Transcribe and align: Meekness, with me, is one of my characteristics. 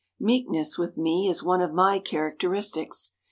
Meekness, 0.19 0.79
with 0.79 0.97
me, 0.97 1.27
is 1.29 1.43
one 1.43 1.61
of 1.61 1.73
my 1.75 1.99
characteristics. 1.99 3.13